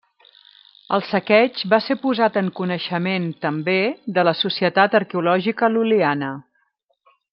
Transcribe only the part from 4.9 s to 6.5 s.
Arqueològica Lul·liana.